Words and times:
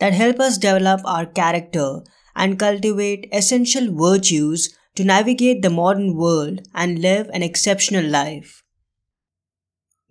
that 0.00 0.12
help 0.12 0.40
us 0.40 0.58
develop 0.58 1.00
our 1.04 1.26
character 1.26 2.00
and 2.34 2.58
cultivate 2.58 3.28
essential 3.32 3.94
virtues 3.94 4.74
to 4.96 5.04
navigate 5.04 5.62
the 5.62 5.70
modern 5.70 6.16
world 6.16 6.60
and 6.74 6.98
live 6.98 7.28
an 7.32 7.42
exceptional 7.42 8.04
life. 8.04 8.62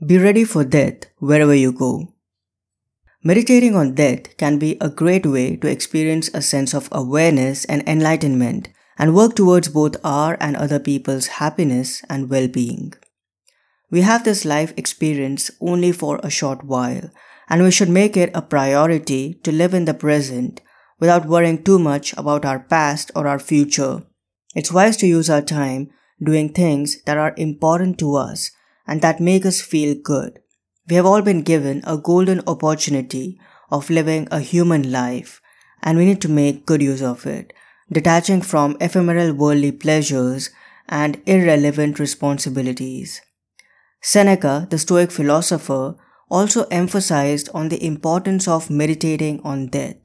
Be 0.06 0.18
ready 0.18 0.46
for 0.46 0.64
death 0.64 1.06
wherever 1.18 1.54
you 1.54 1.74
go. 1.74 2.14
Meditating 3.22 3.76
on 3.76 3.96
death 3.96 4.38
can 4.38 4.58
be 4.58 4.78
a 4.80 4.90
great 4.90 5.26
way 5.26 5.58
to 5.58 5.68
experience 5.68 6.30
a 6.34 6.42
sense 6.42 6.74
of 6.74 6.88
awareness 6.92 7.66
and 7.66 7.86
enlightenment 7.86 8.70
and 8.98 9.14
work 9.14 9.36
towards 9.36 9.68
both 9.68 9.98
our 10.06 10.38
and 10.40 10.56
other 10.56 10.80
people's 10.80 11.28
happiness 11.28 12.02
and 12.10 12.30
well 12.30 12.48
being. 12.48 12.94
We 13.92 14.02
have 14.02 14.24
this 14.24 14.46
life 14.46 14.74
experience 14.78 15.50
only 15.60 15.92
for 15.92 16.20
a 16.22 16.30
short 16.30 16.64
while, 16.64 17.10
and 17.50 17.64
we 17.64 17.72
should 17.72 17.90
make 17.90 18.16
it 18.16 18.32
a 18.36 18.42
priority 18.42 19.36
to 19.44 19.52
live 19.52 19.74
in 19.74 19.86
the 19.86 19.94
present 19.94 20.62
without 21.00 21.26
worrying 21.26 21.64
too 21.64 21.80
much 21.80 22.14
about 22.18 22.46
our 22.46 22.60
past 22.60 23.12
or 23.16 23.28
our 23.28 23.40
future. 23.40 24.04
It's 24.56 24.72
wise 24.72 24.98
to 24.98 25.08
use 25.08 25.30
our 25.30 25.42
time 25.42 25.90
doing 26.24 26.50
things 26.50 27.02
that 27.04 27.18
are 27.18 27.34
important 27.38 27.98
to 28.00 28.16
us 28.16 28.52
and 28.86 29.02
that 29.02 29.20
make 29.20 29.46
us 29.46 29.62
feel 29.62 29.96
good. 29.96 30.40
We 30.88 30.96
have 30.96 31.06
all 31.06 31.22
been 31.22 31.44
given 31.44 31.82
a 31.86 31.98
golden 31.98 32.42
opportunity 32.48 33.40
of 33.72 33.90
living 33.90 34.28
a 34.32 34.40
human 34.40 34.92
life 34.92 35.42
and 35.82 35.98
we 35.98 36.06
need 36.06 36.22
to 36.22 36.30
make 36.30 36.66
good 36.66 36.82
use 36.82 37.02
of 37.02 37.26
it, 37.26 37.54
detaching 37.92 38.42
from 38.42 38.76
ephemeral 38.82 39.34
worldly 39.34 39.72
pleasures 39.72 40.50
and 40.90 41.22
irrelevant 41.26 42.00
responsibilities. 42.00 43.22
Seneca, 44.02 44.68
the 44.70 44.78
Stoic 44.78 45.12
philosopher, 45.12 45.96
also 46.30 46.64
emphasized 46.66 47.50
on 47.54 47.70
the 47.70 47.84
importance 47.84 48.48
of 48.48 48.70
meditating 48.70 49.42
on 49.44 49.68
death. 49.68 49.98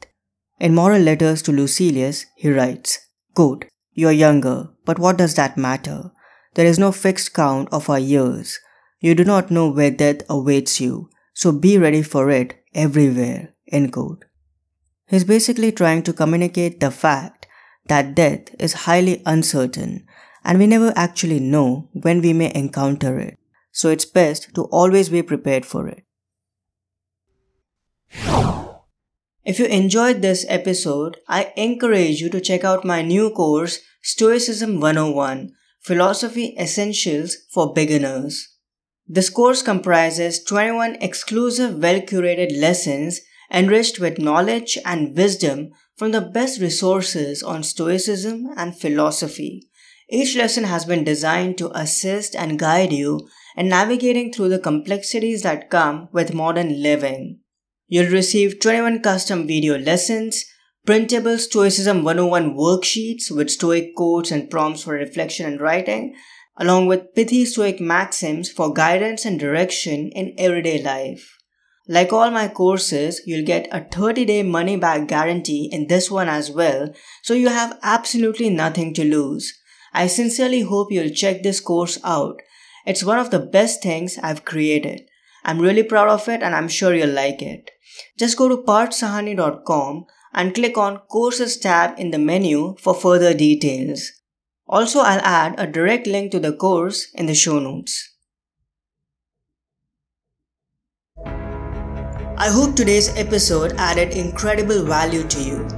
In 0.59 0.75
Moral 0.75 1.03
Letters 1.03 1.43
to 1.43 1.53
Lucilius, 1.53 2.27
he 2.37 2.51
writes, 2.51 2.99
quote, 3.35 3.67
You're 3.93 4.13
younger, 4.13 4.71
but 4.85 4.99
what 4.99 5.19
does 5.19 5.35
that 5.35 5.57
matter? 5.57 6.11
There 6.55 6.67
is 6.67 6.79
no 6.79 6.93
fixed 6.93 7.35
count 7.35 7.69
of 7.73 7.91
our 7.91 7.99
years. 7.99 8.59
You 9.01 9.15
do 9.15 9.25
not 9.25 9.51
know 9.51 9.69
where 9.69 9.91
death 9.91 10.23
awaits 10.29 10.81
you, 10.81 11.11
so 11.35 11.53
be 11.53 11.77
ready 11.79 12.03
for 12.03 12.31
it 12.31 12.63
everywhere. 12.75 13.55
End 13.71 13.93
quote. 13.93 14.25
He's 15.07 15.25
basically 15.25 15.73
trying 15.73 16.03
to 16.05 16.13
communicate 16.13 16.81
the 16.81 16.91
fact 16.91 17.47
that 17.87 18.15
death 18.15 18.49
is 18.59 18.73
highly 18.73 19.23
uncertain 19.27 20.07
and 20.45 20.59
we 20.59 20.67
never 20.67 20.93
actually 20.95 21.41
know 21.41 21.89
when 21.93 22.21
we 22.21 22.33
may 22.33 22.53
encounter 22.55 23.19
it, 23.19 23.39
so 23.75 23.91
it's 23.91 24.05
best 24.05 24.55
to 24.55 24.65
always 24.67 25.09
be 25.09 25.21
prepared 25.21 25.67
for 25.67 25.89
it. 25.89 26.05
If 29.45 29.59
you 29.59 29.67
enjoyed 29.67 30.23
this 30.23 30.47
episode, 30.49 31.19
I 31.29 31.53
encourage 31.57 32.21
you 32.21 32.31
to 32.31 32.41
check 32.41 32.65
out 32.65 32.85
my 32.85 33.03
new 33.03 33.31
course, 33.31 33.81
Stoicism 34.01 34.81
101 34.81 35.51
Philosophy 35.81 36.55
Essentials 36.59 37.37
for 37.53 37.75
Beginners. 37.75 38.57
This 39.07 39.29
course 39.29 39.61
comprises 39.61 40.43
21 40.45 40.97
exclusive, 41.03 41.83
well 41.83 42.01
curated 42.01 42.59
lessons 42.59 43.21
enriched 43.53 43.99
with 43.99 44.19
knowledge 44.19 44.79
and 44.85 45.17
wisdom 45.17 45.73
from 45.97 46.13
the 46.13 46.21
best 46.21 46.61
resources 46.61 47.43
on 47.43 47.63
Stoicism 47.65 48.49
and 48.57 48.79
philosophy. 48.79 49.69
Each 50.09 50.37
lesson 50.37 50.65
has 50.65 50.85
been 50.85 51.03
designed 51.03 51.59
to 51.59 51.77
assist 51.77 52.37
and 52.37 52.59
guide 52.59 52.93
you 52.93 53.29
in 53.57 53.69
navigating 53.69 54.33
through 54.33 54.49
the 54.49 54.59
complexities 54.59 55.43
that 55.43 55.71
come 55.71 56.09
with 56.13 56.35
modern 56.35 56.83
living. 56.83 57.41
You'll 57.87 58.13
receive 58.13 58.61
21 58.61 59.03
custom 59.03 59.47
video 59.47 59.79
lessons, 59.79 60.45
printable 60.87 61.39
Stoicism 61.39 62.03
101 62.03 62.57
worksheets 62.57 63.31
with 63.31 63.51
Stoic 63.51 63.95
quotes 63.95 64.31
and 64.31 64.51
prompts 64.51 64.85
for 64.85 64.95
reflection 64.95 65.47
and 65.47 65.61
writing, 65.61 66.15
along 66.57 66.87
with 66.87 67.15
pithy 67.15 67.45
Stoic 67.45 67.81
maxims 67.81 68.51
for 68.51 68.73
guidance 68.73 69.25
and 69.25 69.39
direction 69.39 70.11
in 70.15 70.35
everyday 70.39 70.83
life. 70.83 71.39
Like 71.87 72.15
all 72.15 72.31
my 72.31 72.49
courses, 72.49 73.21
you'll 73.27 73.45
get 73.45 73.69
a 73.71 73.85
30 73.85 74.25
day 74.25 74.43
money 74.43 74.77
back 74.77 75.07
guarantee 75.07 75.69
in 75.71 75.87
this 75.87 76.11
one 76.11 76.29
as 76.29 76.51
well, 76.51 76.89
so 77.23 77.35
you 77.35 77.49
have 77.49 77.79
absolutely 77.83 78.49
nothing 78.49 78.95
to 78.95 79.05
lose. 79.05 79.53
I 79.93 80.07
sincerely 80.07 80.63
hope 80.63 80.91
you'll 80.91 81.15
check 81.15 81.43
this 81.43 81.61
course 81.61 81.99
out. 82.03 82.41
It's 82.87 83.05
one 83.05 83.19
of 83.19 83.31
the 83.31 83.39
best 83.39 83.83
things 83.83 84.19
I've 84.23 84.45
created. 84.45 85.09
I'm 85.45 85.61
really 85.61 85.83
proud 85.83 86.09
of 86.09 86.29
it 86.29 86.43
and 86.43 86.55
I'm 86.55 86.69
sure 86.69 86.95
you'll 86.95 87.11
like 87.11 87.43
it. 87.43 87.71
Just 88.19 88.37
go 88.37 88.49
to 88.49 88.57
parthsahani.com 88.57 90.07
and 90.33 90.55
click 90.55 90.77
on 90.77 90.99
Courses 91.11 91.57
tab 91.59 91.99
in 91.99 92.11
the 92.11 92.19
menu 92.19 92.77
for 92.81 92.95
further 92.95 93.35
details. 93.35 94.11
Also, 94.67 95.01
I'll 95.01 95.21
add 95.21 95.55
a 95.59 95.67
direct 95.67 96.07
link 96.07 96.33
to 96.33 96.41
the 96.41 96.53
course 96.53 97.09
in 97.15 97.27
the 97.27 97.35
show 97.35 97.59
notes. 97.59 98.11
I 102.37 102.49
hope 102.49 102.75
today's 102.75 103.17
episode 103.17 103.75
added 103.79 104.17
incredible 104.17 104.83
value 104.85 105.23
to 105.25 105.43
you. 105.43 105.69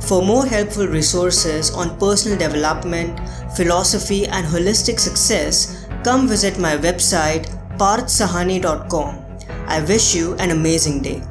For 0.00 0.22
more 0.22 0.46
helpful 0.46 0.86
resources 0.86 1.70
on 1.74 1.98
personal 1.98 2.38
development, 2.38 3.18
philosophy, 3.56 4.26
and 4.26 4.46
holistic 4.46 5.00
success, 5.00 5.83
come 6.04 6.28
visit 6.28 6.58
my 6.58 6.76
website 6.76 7.46
parthsahani.com. 7.78 9.20
I 9.66 9.80
wish 9.82 10.14
you 10.14 10.34
an 10.34 10.50
amazing 10.50 11.00
day. 11.00 11.22